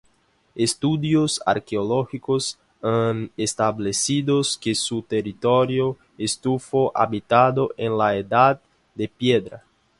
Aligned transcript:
Estudios 0.55 1.39
arqueológicos 1.45 2.57
han 2.81 3.29
establecido 3.37 4.41
que 4.59 4.73
su 4.73 5.03
territorio 5.03 5.95
estuvo 6.17 6.91
habitado 6.95 7.69
en 7.77 7.95
la 7.99 8.15
edad 8.15 8.59
de 8.95 9.07
piedra. 9.07 9.63